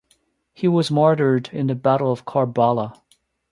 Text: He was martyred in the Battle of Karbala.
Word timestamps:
He 0.51 0.67
was 0.67 0.89
martyred 0.89 1.49
in 1.53 1.67
the 1.67 1.75
Battle 1.75 2.11
of 2.11 2.25
Karbala. 2.25 2.99